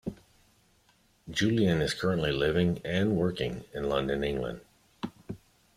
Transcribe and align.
Julien 1.29 1.79
is 1.79 1.93
currently 1.93 2.31
living 2.31 2.81
and 2.83 3.15
working 3.15 3.65
in 3.71 3.87
London, 3.87 4.23
England. 4.23 4.61